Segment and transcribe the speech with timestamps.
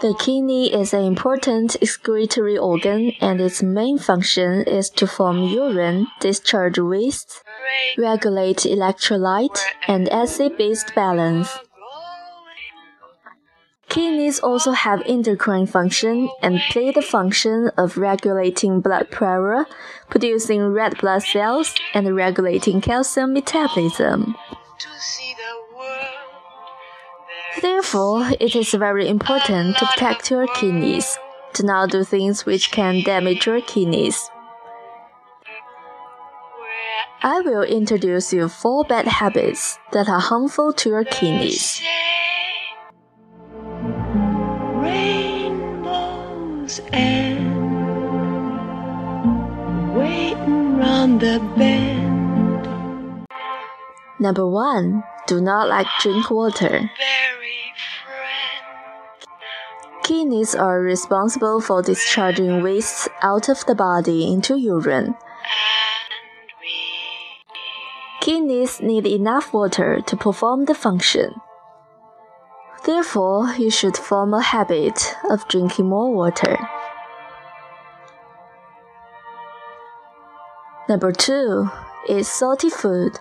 [0.00, 6.08] The kidney is an important excretory organ and its main function is to form urine,
[6.18, 7.44] discharge waste,
[7.96, 11.60] regulate electrolyte and acid-base balance.
[13.92, 19.66] Kidneys also have endocrine function and play the function of regulating blood pressure,
[20.08, 24.34] producing red blood cells, and regulating calcium metabolism.
[27.60, 31.18] Therefore, it is very important to protect your kidneys.
[31.52, 34.30] Do not do things which can damage your kidneys.
[37.22, 41.82] I will introduce you four bad habits that are harmful to your kidneys.
[46.92, 47.52] And
[49.94, 52.68] waiting round the bend.
[54.18, 56.90] Number one, do not like drink water.
[60.02, 65.14] Kidneys are responsible for discharging wastes out of the body into urine.
[68.20, 71.34] Kidneys need enough water to perform the function.
[72.92, 76.58] Therefore, you should form a habit of drinking more water.
[80.90, 81.70] Number two,
[82.06, 83.18] eat salty food.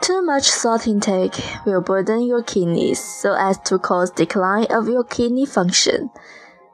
[0.00, 5.04] Too much salt intake will burden your kidneys so as to cause decline of your
[5.04, 6.08] kidney function.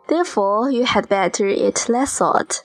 [0.06, 2.62] Therefore, you had better eat less salt.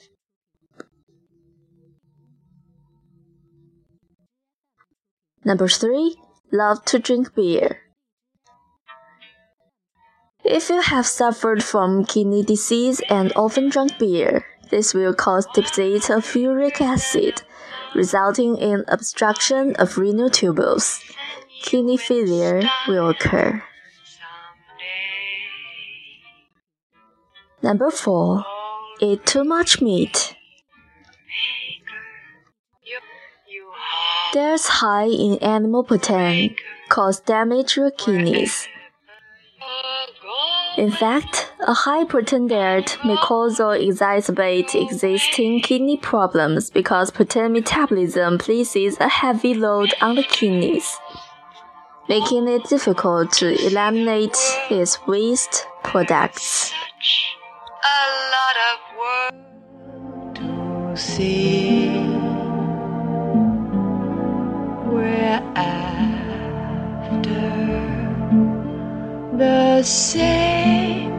[5.44, 6.16] Number 3.
[6.52, 7.87] Love to drink beer.
[10.50, 16.10] If you have suffered from kidney disease and often drunk beer, this will cause deficit
[16.10, 17.42] of uric acid
[17.94, 21.04] resulting in obstruction of renal tubules.
[21.64, 23.62] Kidney failure will occur.
[27.62, 28.46] Number 4.
[29.02, 30.34] Eat too much meat.
[34.34, 36.56] There's high in animal protein
[36.88, 38.70] cause damage to your kidneys.
[40.78, 42.04] In fact, a high
[43.04, 50.16] may cause or exacerbate existing kidney problems because protein metabolism places a heavy load on
[50.16, 50.96] the kidneys,
[52.08, 54.38] making it difficult to eliminate
[54.70, 56.72] its waste products.
[57.84, 58.06] A
[58.36, 61.67] lot of work to see.
[69.38, 71.12] The same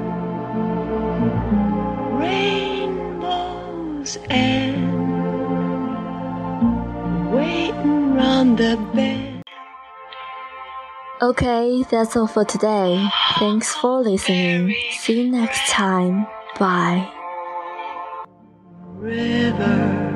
[2.19, 4.75] rainbows and
[7.33, 9.43] waiting round the bend.
[11.23, 13.07] Okay, that's all for today.
[13.39, 14.75] Thanks for listening.
[14.93, 16.27] See you next time.
[16.59, 17.09] Bye.
[18.99, 20.08] River